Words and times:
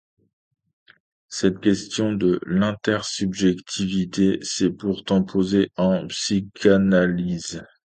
Cette 1.27 1.59
question 1.59 2.11
de 2.11 2.39
l'intersubjectivité 2.47 4.39
s'est 4.41 4.71
pourtant 4.71 5.21
posée 5.21 5.69
en 5.77 6.07
psychanalyse. 6.07 7.61